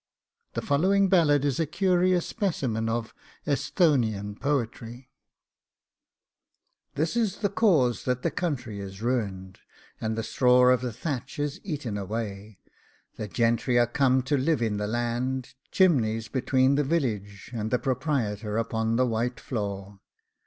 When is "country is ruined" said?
8.31-9.59